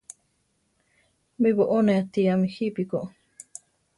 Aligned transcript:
Mí 1.41 1.49
boʼó 1.57 1.77
ne 1.85 1.93
atíame 2.01 2.47
jípi 2.55 2.83
ko. 2.91 2.99